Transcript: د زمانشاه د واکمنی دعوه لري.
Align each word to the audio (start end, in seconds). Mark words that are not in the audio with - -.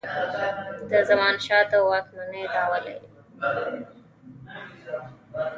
د 0.89 0.91
زمانشاه 1.09 1.63
د 1.71 1.73
واکمنی 1.89 2.43
دعوه 2.53 2.77
لري. 2.85 3.07